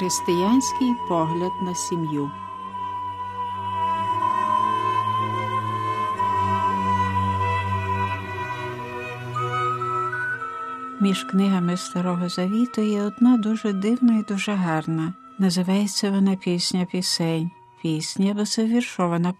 Християнський 0.00 0.94
погляд 1.08 1.52
на 1.62 1.74
сім'ю. 1.74 2.30
Між 11.00 11.24
книгами 11.24 11.76
Старого 11.76 12.28
Завіту 12.28 12.82
є 12.82 13.02
одна 13.02 13.36
дуже 13.36 13.72
дивна 13.72 14.18
і 14.18 14.32
дуже 14.32 14.52
гарна. 14.52 15.14
Називається 15.38 16.10
вона 16.10 16.36
Пісня 16.36 16.86
пісень. 16.92 17.50
Пісня, 17.82 18.34
бо 18.34 18.44
це 18.44 18.82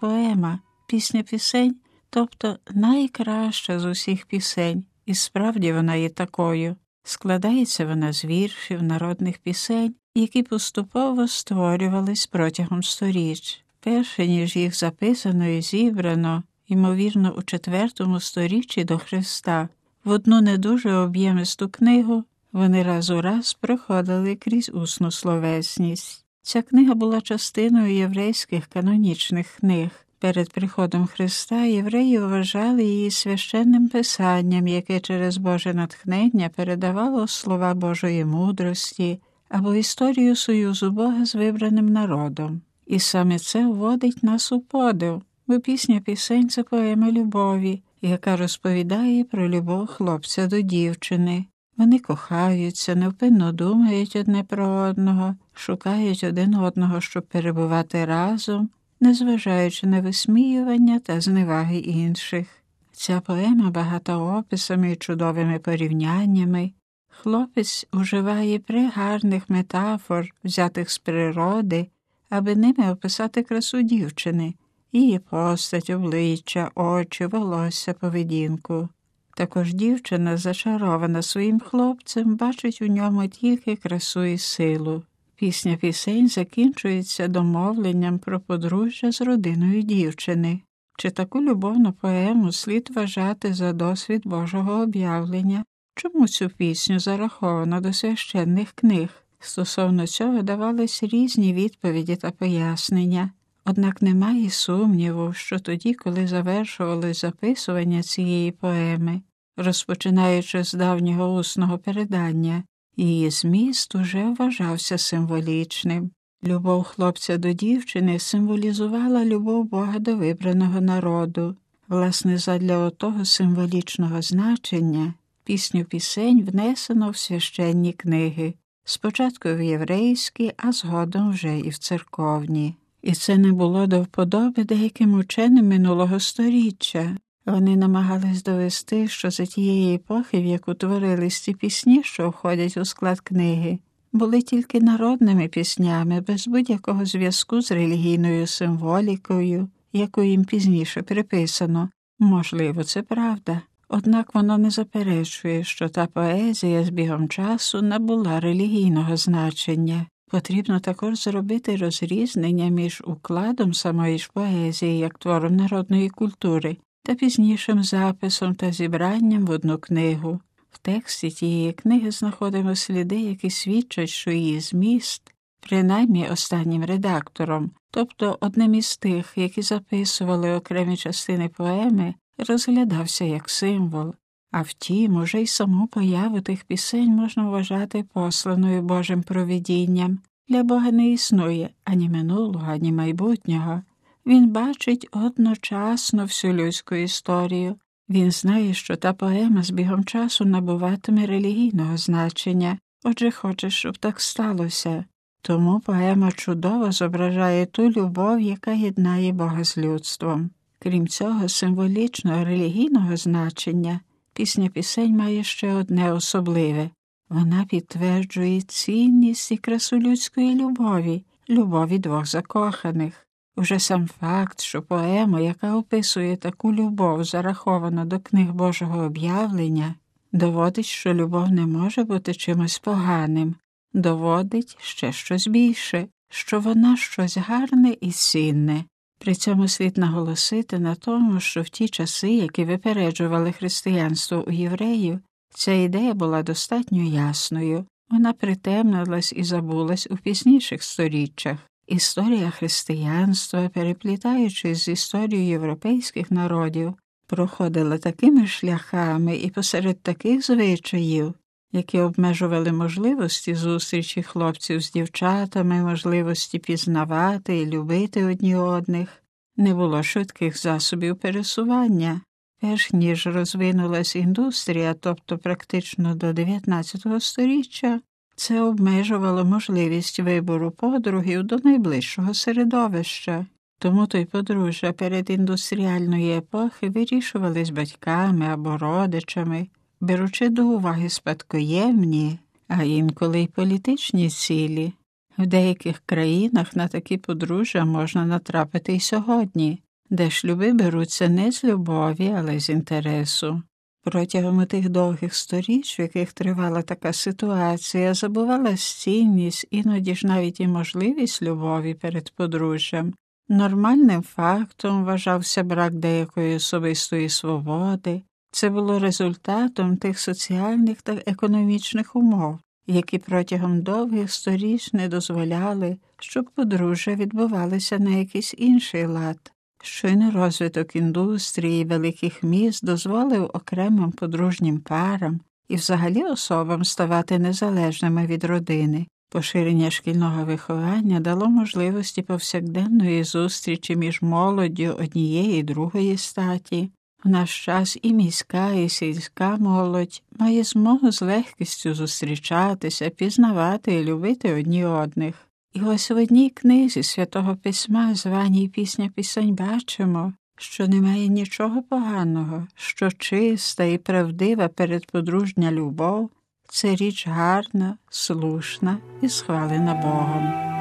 поема. 0.00 0.58
Пісня 0.86 1.22
пісень, 1.22 1.77
тобто 2.11 2.56
найкраща 2.70 3.80
з 3.80 3.84
усіх 3.84 4.27
пісень, 4.27 4.84
і 5.06 5.14
справді 5.14 5.72
вона 5.72 5.95
є 5.95 6.08
такою. 6.08 6.77
Складається 7.02 7.86
вона 7.86 8.12
з 8.12 8.24
віршів, 8.24 8.83
народних 8.83 9.38
пісень, 9.38 9.95
які 10.14 10.42
поступово 10.42 11.28
створювались 11.28 12.27
протягом 12.27 12.82
сторіч. 12.82 13.60
Перше, 13.80 14.27
ніж 14.27 14.56
їх 14.56 14.77
записано 14.77 15.48
і 15.48 15.62
зібрано, 15.62 16.42
ймовірно, 16.69 17.34
у 17.38 17.42
четвертому 17.42 18.20
сторіччі 18.20 18.84
до 18.84 18.98
Христа. 18.98 19.69
В 20.05 20.10
одну 20.10 20.41
не 20.41 20.59
дуже 20.59 20.95
об'ємисту 20.95 21.69
книгу 21.69 22.24
вони 22.52 22.83
раз 22.83 23.10
у 23.10 23.23
раз 23.23 23.55
проходили 23.55 24.36
крізь 24.36 24.70
усну 24.74 25.10
словесність. 25.10 26.24
Ця 26.42 26.62
книга 26.62 26.95
була 26.95 27.20
частиною 27.20 27.95
єврейських 27.95 28.66
канонічних 28.66 29.47
книг. 29.61 29.91
Перед 30.19 30.50
приходом 30.50 31.06
Христа 31.06 31.64
євреї 31.64 32.19
вважали 32.19 32.84
її 32.84 33.11
священним 33.11 33.88
писанням, 33.88 34.66
яке 34.66 35.00
через 35.00 35.36
Боже 35.36 35.75
натхнення 35.75 36.48
передавало 36.48 37.28
слова 37.28 37.75
Божої 37.75 38.25
мудрості 38.25 39.19
або 39.51 39.75
історію 39.75 40.37
союзу 40.37 40.91
Бога 40.91 41.25
з 41.25 41.34
вибраним 41.34 41.87
народом. 41.87 42.61
І 42.87 42.98
саме 42.98 43.39
це 43.39 43.67
вводить 43.67 44.23
нас 44.23 44.53
у 44.53 44.61
подив, 44.61 45.23
бо 45.47 45.61
пісня 45.61 46.01
пісень 46.01 46.48
це 46.48 46.62
поема 46.62 47.11
любові, 47.11 47.83
яка 48.03 48.37
розповідає 48.37 49.25
про 49.25 49.48
любов 49.48 49.87
хлопця 49.87 50.47
до 50.47 50.61
дівчини. 50.61 51.45
Вони 51.77 51.98
кохаються, 51.98 52.95
невпинно 52.95 53.53
думають 53.53 54.17
одне 54.17 54.45
про 54.45 54.69
одного, 54.69 55.37
шукають 55.55 56.25
один 56.25 56.55
одного, 56.55 57.01
щоб 57.01 57.23
перебувати 57.23 58.05
разом, 58.05 58.71
незважаючи 59.01 59.87
на 59.87 60.01
висміювання 60.01 60.98
та 60.98 61.21
зневаги 61.21 61.77
інших. 61.78 62.48
Ця 62.93 63.21
поема 63.21 63.71
багата 63.71 64.17
описами 64.17 64.93
і 64.93 64.97
чудовими 64.97 65.59
порівняннями. 65.59 66.73
Хлопець 67.22 67.86
уживає 67.92 68.58
пригарних 68.58 69.50
метафор, 69.50 70.26
взятих 70.44 70.90
з 70.90 70.98
природи, 70.98 71.88
аби 72.30 72.56
ними 72.56 72.92
описати 72.92 73.42
красу 73.42 73.82
дівчини, 73.82 74.54
її 74.92 75.18
постать, 75.18 75.91
обличчя, 75.91 76.70
очі, 76.74 77.26
волосся, 77.26 77.92
поведінку. 77.92 78.88
Також 79.36 79.74
дівчина, 79.74 80.36
зачарована 80.36 81.22
своїм 81.22 81.60
хлопцем, 81.60 82.36
бачить 82.36 82.82
у 82.82 82.86
ньому 82.86 83.28
тільки 83.28 83.76
красу 83.76 84.24
і 84.24 84.38
силу. 84.38 85.02
Пісня 85.36 85.76
пісень 85.76 86.28
закінчується 86.28 87.28
домовленням 87.28 88.18
про 88.18 88.41
подружжя 88.41 89.12
з 89.12 89.20
родиною 89.20 89.82
дівчини. 89.82 90.60
Чи 90.98 91.10
таку 91.10 91.42
любовну 91.42 91.92
поему 91.92 92.53
слід 92.53 92.91
вважати 92.94 93.54
за 93.54 93.72
досвід 93.72 94.22
Божого 94.25 94.72
об'явлення? 94.82 95.64
Чому 95.95 96.28
цю 96.28 96.49
пісню 96.49 96.99
зараховано 96.99 97.81
до 97.81 97.93
священних 97.93 98.73
книг? 98.73 99.09
Стосовно 99.41 100.06
цього 100.06 100.43
давались 100.43 101.03
різні 101.03 101.55
відповіді 101.55 102.17
та 102.17 102.31
пояснення. 102.31 103.31
Однак 103.65 104.03
немає 104.03 104.51
сумніву, 104.51 105.33
що 105.33 105.59
тоді, 105.59 105.95
коли 105.95 106.27
завершувалось 106.27 107.21
записування 107.21 108.03
цієї 108.03 108.51
поеми, 108.51 109.21
розпочинаючи 109.56 110.65
з 110.65 110.73
давнього 110.73 111.34
усного 111.34 111.78
передання, 111.78 112.62
її 112.97 113.31
зміст 113.31 113.95
уже 113.95 114.25
вважався 114.39 114.99
символічним. 114.99 116.11
Любов 116.45 116.84
хлопця 116.84 117.37
до 117.39 117.53
дівчини 117.53 118.19
символізувала 118.19 119.25
любов 119.25 119.65
Бога 119.65 119.99
до 119.99 120.17
вибраного 120.17 120.81
народу. 120.81 121.57
Власне, 121.89 122.39
задля 122.39 122.78
отого 122.78 123.25
символічного 123.25 124.22
значення 124.22 125.15
пісню 125.45 125.84
пісень 125.84 126.43
внесено 126.43 127.11
в 127.11 127.17
священні 127.17 127.93
книги, 127.93 128.55
спочатку 128.84 129.49
в 129.49 129.61
єврейські, 129.61 130.53
а 130.56 130.73
згодом 130.73 131.31
вже 131.31 131.59
і 131.59 131.69
в 131.69 131.78
церковні. 131.78 132.75
І 133.03 133.12
це 133.12 133.39
не 133.39 133.53
було 133.53 133.87
до 133.87 134.03
вподоби 134.03 134.65
деяким 134.65 135.15
ученим 135.15 135.69
минулого 135.69 136.21
сторіччя. 136.21 137.17
Вони 137.47 137.77
намагались 137.77 138.43
довести, 138.43 139.09
що 139.09 139.31
за 139.31 139.47
тієї 139.47 139.95
епохи, 139.95 140.41
в 140.41 140.45
яку 140.45 140.75
творились 140.75 141.41
ці 141.41 141.55
пісні, 141.55 142.03
що 142.03 142.31
входять 142.31 142.77
у 142.77 142.84
склад 142.84 143.21
книги, 143.21 143.78
були 144.12 144.43
тільки 144.43 144.81
народними 144.81 145.49
піснями, 145.49 146.21
без 146.21 146.49
будь-якого 146.49 147.05
зв'язку 147.05 147.62
з 147.62 147.72
релігійною 147.72 148.47
символікою, 148.47 149.69
яку 149.93 150.22
їм 150.22 150.45
пізніше 150.45 151.03
приписано. 151.03 151.89
Можливо, 152.19 152.84
це 152.84 153.03
правда. 153.03 153.61
Однак 153.93 154.34
воно 154.34 154.59
не 154.59 154.71
заперечує, 154.71 155.65
що 155.65 155.89
та 155.89 156.06
поезія 156.06 156.84
з 156.84 156.91
бігом 156.91 157.28
часу 157.28 157.83
набула 157.83 158.41
релігійного 158.41 159.17
значення. 159.17 160.06
Потрібно 160.31 160.81
також 160.81 161.23
зробити 161.23 161.77
розрізнення 161.77 162.69
між 162.69 163.03
укладом 163.06 163.75
самої 163.75 164.19
ж 164.19 164.31
поезії 164.34 164.99
як 164.99 165.19
твором 165.19 165.56
народної 165.56 166.09
культури 166.09 166.77
та 167.03 167.15
пізнішим 167.15 167.83
записом 167.83 168.55
та 168.55 168.73
зібранням 168.73 169.47
в 169.47 169.51
одну 169.51 169.78
книгу. 169.78 170.41
В 170.71 170.78
тексті 170.78 171.31
тієї 171.31 171.72
книги 171.72 172.11
знаходимо 172.11 172.77
сліди, 172.77 173.21
які 173.21 173.51
свідчать, 173.51 174.09
що 174.09 174.31
її 174.31 174.61
зміст, 174.61 175.34
принаймні 175.61 176.28
останнім 176.28 176.84
редактором, 176.84 177.71
тобто 177.91 178.39
одним 178.41 178.75
із 178.75 178.97
тих, 178.97 179.33
які 179.37 179.62
записували 179.62 180.55
окремі 180.55 180.97
частини 180.97 181.49
поеми, 181.49 182.15
розглядався 182.49 183.25
як 183.25 183.51
символ. 183.51 184.15
А 184.51 184.62
втім, 184.62 185.17
уже 185.17 185.43
й 185.43 185.47
саму 185.47 185.87
появу 185.87 186.41
тих 186.41 186.65
пісень 186.65 187.11
можна 187.11 187.49
вважати 187.49 188.05
посланою 188.12 188.83
Божим 188.83 189.23
провидінням. 189.23 190.19
Для 190.49 190.62
Бога 190.62 190.91
не 190.91 191.11
існує 191.11 191.71
ані 191.84 192.09
минулого, 192.09 192.73
ані 192.73 192.93
майбутнього. 192.93 193.83
Він 194.27 194.49
бачить 194.49 195.09
одночасно 195.12 196.23
всю 196.23 196.53
людську 196.53 196.95
історію. 196.95 197.77
Він 198.09 198.31
знає, 198.31 198.75
що 198.75 198.97
та 198.97 199.12
поема 199.12 199.62
з 199.62 199.71
бігом 199.71 200.05
часу 200.05 200.45
набуватиме 200.45 201.27
релігійного 201.27 201.97
значення, 201.97 202.78
отже, 203.05 203.31
хоче, 203.31 203.71
щоб 203.71 203.99
так 203.99 204.21
сталося. 204.21 205.05
Тому 205.43 205.81
поема 205.81 206.33
чудово 206.33 206.93
зображає 206.93 207.67
ту 207.67 207.91
любов, 207.91 208.41
яка 208.41 208.72
єднає 208.72 209.33
Бога 209.33 209.65
з 209.65 209.78
людством. 209.78 210.51
Крім 210.82 211.08
цього, 211.08 211.48
символічного 211.48 212.44
релігійного 212.44 213.16
значення, 213.16 214.00
пісня 214.32 214.68
пісень 214.68 215.16
має 215.16 215.44
ще 215.44 215.74
одне 215.74 216.12
особливе 216.12 216.91
вона 217.30 217.64
підтверджує 217.64 218.60
цінність 218.60 219.52
і 219.52 219.56
красу 219.56 219.98
людської 219.98 220.54
любові, 220.54 221.22
любові 221.48 221.98
двох 221.98 222.27
закоханих. 222.27 223.27
Уже 223.56 223.78
сам 223.78 224.09
факт, 224.21 224.60
що 224.60 224.82
поема, 224.82 225.41
яка 225.41 225.77
описує 225.77 226.36
таку 226.36 226.72
любов, 226.72 227.24
зарахована 227.24 228.04
до 228.04 228.21
книг 228.21 228.53
Божого 228.53 229.04
об'явлення, 229.04 229.94
доводить, 230.33 230.86
що 230.86 231.15
любов 231.15 231.50
не 231.50 231.66
може 231.66 232.04
бути 232.04 232.34
чимось 232.34 232.78
поганим, 232.78 233.54
доводить 233.92 234.76
ще 234.80 235.12
щось 235.12 235.47
більше, 235.47 236.06
що 236.28 236.60
вона 236.60 236.97
щось 236.97 237.36
гарне 237.36 237.97
і 238.00 238.10
цінне. 238.10 238.84
При 239.25 239.34
цьому 239.34 239.69
слід 239.69 239.99
наголосити 239.99 240.78
на 240.78 240.95
тому, 240.95 241.41
що 241.41 241.63
в 241.63 241.69
ті 241.69 241.89
часи, 241.89 242.31
які 242.31 242.65
випереджували 242.65 243.53
християнство 243.53 244.45
у 244.49 244.51
євреїв, 244.51 245.19
ця 245.55 245.72
ідея 245.72 246.15
була 246.15 246.43
достатньо 246.43 247.03
ясною, 247.03 247.87
вона 248.11 248.33
притемнилась 248.33 249.33
і 249.37 249.45
забулась 249.45 250.09
у 250.11 250.17
пізніших 250.17 250.83
сторіччях. 250.83 251.59
Історія 251.87 252.51
християнства, 252.51 253.69
переплітаючись 253.69 254.84
з 254.84 254.89
історією 254.89 255.49
європейських 255.49 256.31
народів, 256.31 256.95
проходила 257.26 257.99
такими 257.99 258.47
шляхами 258.47 259.37
і 259.37 259.50
посеред 259.50 260.02
таких 260.02 260.47
звичаїв, 260.47 261.35
які 261.73 262.00
обмежували 262.00 262.73
можливості 262.73 263.55
зустрічі 263.55 264.23
хлопців 264.23 264.81
з 264.81 264.90
дівчатами, 264.90 265.83
можливості 265.83 266.59
пізнавати 266.59 267.59
і 267.59 267.67
любити 267.67 268.25
одні 268.25 268.57
одних, 268.57 269.23
не 269.57 269.75
було 269.75 270.02
швидких 270.02 270.59
засобів 270.59 271.17
пересування. 271.17 272.21
Перш 272.61 272.93
ніж 272.93 273.26
розвинулась 273.26 274.17
індустрія, 274.17 274.95
тобто 274.95 275.38
практично 275.38 276.14
до 276.14 276.33
19 276.33 277.23
століття, 277.23 278.00
Це 278.37 278.62
обмежувало 278.62 279.45
можливість 279.45 280.21
вибору 280.21 280.71
подругів 280.71 281.43
до 281.43 281.57
найближчого 281.57 282.35
середовища, 282.35 283.47
тому 283.78 284.07
то 284.07 284.19
й 284.19 284.25
подружжя 284.25 284.93
перед 284.93 285.31
індустріальної 285.31 286.37
епохи 286.37 286.90
вирішувались 286.90 287.71
батьками 287.71 288.47
або 288.47 288.78
родичами, 288.78 289.67
беручи 290.00 290.49
до 290.49 290.66
уваги 290.66 291.08
спадкоємні, 291.08 292.38
а 292.68 292.82
інколи 292.82 293.40
й 293.40 293.47
політичні 293.47 294.30
цілі. 294.30 294.92
В 295.38 295.47
деяких 295.47 296.02
країнах 296.06 296.76
на 296.76 296.88
такі 296.88 297.16
подружжя 297.16 297.85
можна 297.85 298.25
натрапити 298.25 298.92
й 298.92 299.00
сьогодні, 299.00 299.82
де 300.11 300.30
шлюби 300.30 300.73
беруться 300.73 301.28
не 301.28 301.52
з 301.52 301.64
любові, 301.64 302.35
але 302.38 302.61
з 302.61 302.70
інтересу. 302.70 303.62
Протягом 304.02 304.66
тих 304.66 304.88
довгих 304.88 305.35
сторіч, 305.35 305.99
в 305.99 306.00
яких 306.00 306.32
тривала 306.32 306.82
така 306.82 307.12
ситуація, 307.12 308.14
забувала 308.14 308.76
цінність, 308.76 309.66
іноді 309.70 310.14
ж 310.14 310.26
навіть 310.26 310.61
і 310.61 310.66
можливість 310.66 311.42
любові 311.42 311.94
перед 311.94 312.30
подружжям. 312.30 313.14
Нормальним 313.49 314.23
фактом 314.23 315.04
вважався 315.04 315.62
брак 315.62 315.94
деякої 315.94 316.56
особистої 316.56 317.28
свободи, 317.28 318.23
це 318.50 318.70
було 318.70 318.99
результатом 318.99 319.97
тих 319.97 320.18
соціальних 320.18 321.02
та 321.02 321.12
економічних 321.26 322.16
умов, 322.16 322.58
які 322.87 323.18
протягом 323.18 323.82
довгих 323.82 324.32
сторіч 324.32 324.92
не 324.92 325.08
дозволяли, 325.08 325.97
щоб 326.18 326.50
подружжя 326.54 327.14
відбувалися 327.14 327.99
на 327.99 328.11
якийсь 328.11 328.54
інший 328.58 329.06
лад. 329.06 329.52
Щойно 329.82 330.30
розвиток 330.30 330.97
індустрії 330.97 331.85
великих 331.85 332.42
міст 332.42 332.85
дозволив 332.85 333.50
окремим 333.54 334.12
подружнім 334.12 334.80
парам 334.80 335.40
і 335.68 335.76
взагалі 335.76 336.23
особам 336.23 336.85
ставати 336.85 337.38
незалежними 337.38 338.26
від 338.26 338.44
родини. 338.44 339.06
Поширення 339.32 339.90
шкільного 339.90 340.44
виховання 340.44 341.20
дало 341.20 341.49
можливості 341.49 342.23
повсякденної 342.23 343.25
зустрічі 343.25 343.97
між 343.97 344.23
молоддю 344.23 344.97
однієї 345.00 345.61
і 345.61 345.62
другої 345.62 346.16
статі. 346.16 346.90
В 347.25 347.28
наш 347.28 347.64
час 347.64 347.99
і 348.02 348.12
міська, 348.12 348.73
і 348.73 348.88
сільська 348.88 349.57
молодь 349.57 350.23
має 350.38 350.64
змогу 350.64 351.12
з 351.12 351.23
легкістю 351.23 351.95
зустрічатися, 351.95 353.11
пізнавати 353.11 353.95
і 353.95 354.05
любити 354.05 354.55
одні 354.55 354.85
одних. 354.85 355.35
І 355.75 355.81
ось 355.81 356.11
в 356.11 356.17
одній 356.17 356.50
книзі 356.50 357.02
святого 357.02 357.57
письма, 357.57 358.14
званій 358.14 358.69
пісня 358.69 359.11
пісень, 359.14 359.55
бачимо, 359.55 360.33
що 360.57 360.88
немає 360.88 361.28
нічого 361.28 361.83
поганого, 361.83 362.67
що 362.75 363.11
чиста 363.11 363.85
і 363.85 363.99
правдива 363.99 364.69
передподружня 364.69 365.73
любов 365.73 366.31
це 366.69 366.95
річ 366.95 367.26
гарна, 367.28 367.97
слушна 368.11 368.99
і 369.23 369.28
схвалена 369.28 369.95
Богом. 369.95 370.79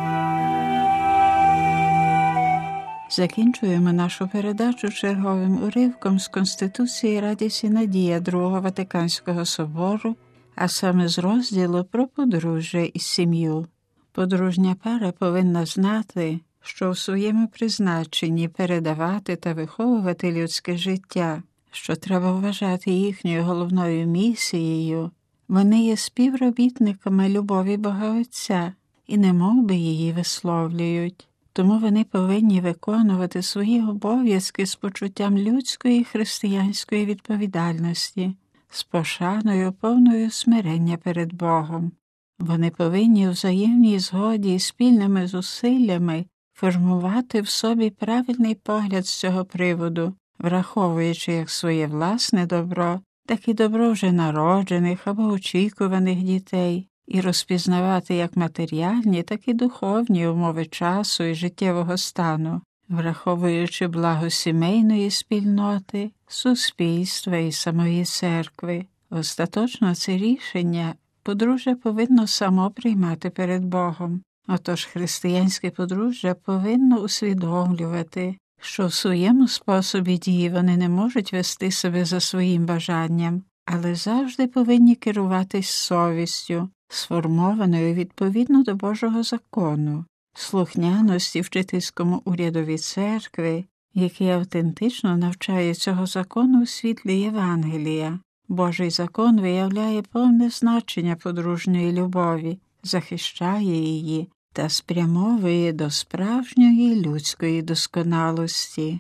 Закінчуємо 3.20 3.94
нашу 3.94 4.28
передачу 4.28 4.90
черговим 4.90 5.64
уривком 5.64 6.20
з 6.20 6.28
Конституції 6.28 7.20
Радісі 7.20 7.70
Надія 7.70 8.20
Другого 8.20 8.62
Ватиканського 8.62 9.46
собору, 9.46 10.16
а 10.56 10.68
саме 10.68 11.08
з 11.08 11.20
розділу 11.20 11.84
про 11.84 12.08
подружжя 12.08 12.80
і 12.80 13.00
сім'ю. 13.00 13.68
Подружня 14.12 14.76
пара 14.84 15.12
повинна 15.12 15.66
знати, 15.66 16.40
що 16.62 16.92
в 16.92 16.98
своєму 16.98 17.48
призначенні 17.48 18.48
передавати 18.48 19.36
та 19.36 19.54
виховувати 19.54 20.32
людське 20.32 20.78
життя, 20.78 21.44
що 21.72 21.96
треба 21.96 22.32
вважати 22.32 22.92
їхньою 22.92 23.44
головною 23.44 24.08
місією, 24.08 25.12
вони 25.48 25.84
є 25.86 25.98
співробітниками 25.98 27.30
любові 27.30 27.78
Бога 27.78 28.20
Отця 28.22 28.74
і 29.08 29.18
не 29.18 29.34
би 29.34 29.76
її 29.76 30.14
висловлюють, 30.14 31.29
тому 31.54 31.80
вони 31.80 32.04
повинні 32.04 32.62
виконувати 32.62 33.42
свої 33.42 33.82
обов'язки 33.82 34.66
з 34.66 34.76
почуттям 34.76 35.38
людської 35.38 36.04
християнської 36.04 37.06
відповідальності, 37.06 38.36
з 38.70 38.84
пошаною 38.84 39.72
повною 39.72 40.32
смирення 40.32 40.98
перед 40.98 41.34
Богом. 41.34 41.92
Вони 42.40 42.70
повинні 42.70 43.28
у 43.28 43.32
взаємній 43.32 44.00
згоді 44.00 44.56
і 44.56 44.60
спільними 44.60 45.28
зусиллями 45.28 46.26
формувати 46.54 47.42
в 47.42 47.50
собі 47.50 47.90
правильний 47.90 48.56
погляд 48.56 49.08
з 49.08 49.20
цього 49.20 49.46
приводу, 49.46 50.14
враховуючи 50.40 51.32
як 51.32 51.50
своє 51.50 51.88
власне 51.88 52.46
добро, 52.46 53.02
так 53.26 53.48
і 53.48 53.54
добро 53.54 53.92
вже 53.92 54.12
народжених 54.12 55.08
або 55.08 55.24
очікуваних 55.24 56.24
дітей, 56.24 56.89
і 57.10 57.22
розпізнавати 57.22 58.16
як 58.16 58.38
матеріальні, 58.38 59.24
так 59.24 59.48
і 59.48 59.54
духовні 59.54 60.28
умови 60.28 60.66
часу 60.66 61.24
і 61.24 61.36
життєвого 61.36 61.98
стану, 61.98 62.62
враховуючи 62.90 63.88
благо 63.88 64.30
сімейної 64.30 65.12
спільноти, 65.12 66.12
суспільства 66.28 67.38
і 67.38 67.52
самої 67.52 68.06
церкви. 68.06 68.86
Остаточно 69.10 69.96
це 69.96 70.18
рішення 70.18 70.94
подружжя 71.24 71.76
повинно 71.76 72.28
само 72.28 72.72
приймати 72.72 73.30
перед 73.30 73.66
Богом. 73.66 74.22
Отож 74.48 74.86
християнське 74.86 75.70
подружжя 75.70 76.34
повинно 76.34 76.98
усвідомлювати, 76.98 78.38
що 78.62 78.88
в 78.88 78.94
своєму 78.94 79.48
способі 79.48 80.18
дії 80.18 80.50
вони 80.50 80.78
не 80.78 80.90
можуть 80.90 81.34
вести 81.34 81.72
себе 81.72 82.06
за 82.06 82.20
своїм 82.20 82.66
бажанням, 82.66 83.44
але 83.66 83.96
завжди 83.96 84.48
повинні 84.48 84.96
керуватись 84.96 85.70
совістю, 85.70 86.70
сформованою 86.90 87.94
відповідно 87.94 88.64
до 88.64 88.76
Божого 88.76 89.24
закону, 89.24 90.06
слухняності 90.34 91.42
вчительському 91.42 92.22
урядові 92.26 92.78
церкви, 92.78 93.66
який 93.94 94.30
автентично 94.30 95.18
навчає 95.18 95.74
цього 95.74 96.06
закону 96.06 96.64
у 96.64 96.66
світлі 96.66 97.20
Євангелія. 97.20 98.20
Божий 98.48 98.90
закон 98.90 99.42
виявляє 99.42 100.02
повне 100.02 100.50
значення 100.50 101.16
подружньої 101.16 101.92
любові, 101.92 102.60
захищає 102.84 103.76
її 103.76 104.30
та 104.54 104.70
спрямовує 104.70 105.74
до 105.74 105.90
справжньої 105.90 107.02
людської 107.02 107.62
досконалості. 107.62 109.00